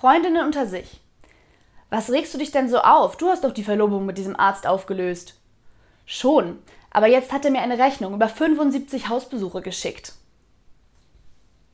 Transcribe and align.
Freundinnen 0.00 0.46
unter 0.46 0.66
sich. 0.66 0.98
Was 1.90 2.08
regst 2.08 2.32
du 2.32 2.38
dich 2.38 2.50
denn 2.50 2.70
so 2.70 2.78
auf? 2.78 3.18
Du 3.18 3.28
hast 3.28 3.44
doch 3.44 3.52
die 3.52 3.62
Verlobung 3.62 4.06
mit 4.06 4.16
diesem 4.16 4.34
Arzt 4.34 4.66
aufgelöst. 4.66 5.34
Schon, 6.06 6.58
aber 6.90 7.06
jetzt 7.06 7.32
hat 7.32 7.44
er 7.44 7.50
mir 7.50 7.60
eine 7.60 7.76
Rechnung 7.76 8.14
über 8.14 8.30
75 8.30 9.10
Hausbesuche 9.10 9.60
geschickt. 9.60 10.14